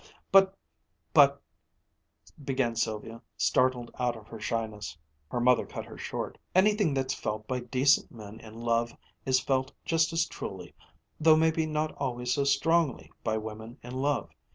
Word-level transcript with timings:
"But 0.31 0.57
but" 1.13 1.43
began 2.43 2.75
Sylvia, 2.75 3.21
startled 3.37 3.91
out 3.99 4.17
of 4.17 4.25
her 4.29 4.39
shyness. 4.39 4.97
Her 5.29 5.39
mother 5.39 5.63
cut 5.63 5.85
her 5.85 5.99
short. 5.99 6.39
"Anything 6.55 6.95
that's 6.95 7.13
felt 7.13 7.47
by 7.47 7.59
decent 7.59 8.09
men 8.11 8.39
in 8.39 8.55
love 8.55 8.97
is 9.27 9.39
felt 9.39 9.73
just 9.85 10.11
as 10.11 10.25
truly, 10.25 10.73
though 11.19 11.37
maybe 11.37 11.67
not 11.67 11.91
always 11.99 12.33
so 12.33 12.45
strongly, 12.45 13.11
by 13.23 13.37
women 13.37 13.77
in 13.83 13.93
love. 13.93 14.31